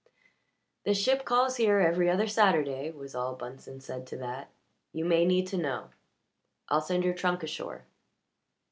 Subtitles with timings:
[0.83, 4.49] "The ship calls here every other Saturday," was all Bunsen said to that.
[4.93, 5.91] "You may need to know.
[6.69, 7.83] I'll send your trunk ashore."